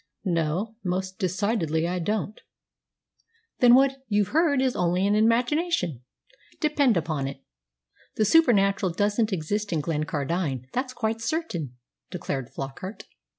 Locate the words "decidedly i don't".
1.19-2.41